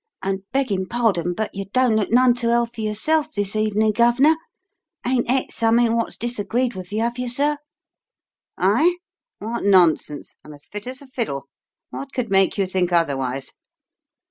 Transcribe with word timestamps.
And, 0.23 0.41
beggin' 0.51 0.87
pardon, 0.87 1.35
but 1.35 1.53
you 1.53 1.65
don't 1.73 1.95
look 1.95 2.09
none 2.11 2.33
too 2.33 2.47
healthy 2.49 2.81
yourself 2.81 3.31
this 3.31 3.55
evening, 3.55 3.91
Gov'nor. 3.93 4.35
Ain't 5.05 5.29
et 5.29 5.51
summink 5.51 5.95
wot's 5.95 6.17
disagreed 6.17 6.73
with 6.73 6.91
you, 6.91 7.01
have 7.01 7.19
you, 7.19 7.29
sir?" 7.29 7.57
"I? 8.57 8.97
What 9.37 9.63
nonsense! 9.63 10.37
I'm 10.43 10.55
as 10.55 10.65
fit 10.65 10.87
as 10.87 11.03
a 11.03 11.07
fiddle. 11.07 11.45
What 11.91 12.13
could 12.13 12.31
make 12.31 12.57
you 12.57 12.65
think 12.65 12.91
otherwise?" 12.91 13.53